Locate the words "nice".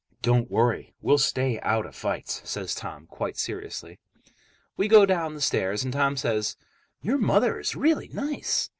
8.07-8.67